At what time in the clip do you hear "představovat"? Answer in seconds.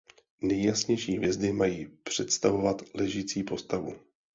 2.03-2.81